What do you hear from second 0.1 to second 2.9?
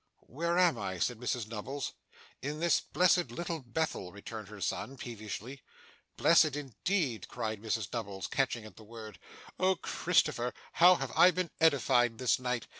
'Where am I?' said Mrs Nubbles. 'In this